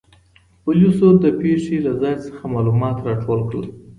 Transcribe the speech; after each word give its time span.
پولیسو 0.63 1.07
د 1.23 1.25
پېښې 1.41 1.77
له 1.85 1.91
ځای 2.01 2.15
څخه 2.25 2.43
معلومات 2.53 2.97
راټول 3.07 3.39
کړل. 3.49 3.65